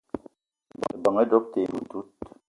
[0.93, 2.09] Ebeng doöb te mintout.